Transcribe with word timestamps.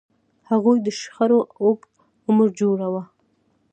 هغوی 0.49 0.77
د 0.81 0.87
شخړو 0.99 1.39
اوږد 1.63 1.91
عمر 2.27 2.49
جوړاوه. 2.59 3.03